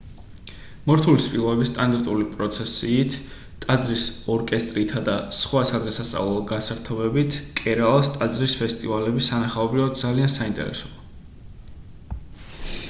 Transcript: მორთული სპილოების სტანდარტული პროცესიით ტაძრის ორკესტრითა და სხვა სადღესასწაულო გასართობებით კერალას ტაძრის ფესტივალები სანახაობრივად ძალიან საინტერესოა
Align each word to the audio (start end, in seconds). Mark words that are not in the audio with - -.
მორთული 0.85 1.23
სპილოების 1.23 1.69
სტანდარტული 1.71 2.23
პროცესიით 2.29 3.17
ტაძრის 3.65 4.05
ორკესტრითა 4.35 5.03
და 5.09 5.17
სხვა 5.41 5.61
სადღესასწაულო 5.71 6.41
გასართობებით 6.53 7.37
კერალას 7.61 8.09
ტაძრის 8.15 8.55
ფესტივალები 8.63 9.27
სანახაობრივად 9.27 9.99
ძალიან 10.05 10.33
საინტერესოა 10.37 12.17